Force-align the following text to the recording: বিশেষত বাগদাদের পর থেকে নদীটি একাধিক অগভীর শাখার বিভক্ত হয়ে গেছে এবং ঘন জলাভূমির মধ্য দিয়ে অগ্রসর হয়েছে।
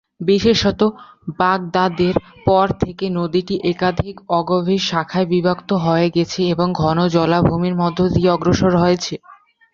বিশেষত 0.21 0.81
বাগদাদের 1.39 2.15
পর 2.47 2.67
থেকে 2.81 3.05
নদীটি 3.19 3.55
একাধিক 3.71 4.15
অগভীর 4.39 4.81
শাখার 4.89 5.25
বিভক্ত 5.33 5.69
হয়ে 5.85 6.07
গেছে 6.15 6.39
এবং 6.53 6.67
ঘন 6.81 6.97
জলাভূমির 7.15 7.75
মধ্য 7.81 7.99
দিয়ে 8.13 8.29
অগ্রসর 8.29 8.73
হয়েছে। 8.77 9.13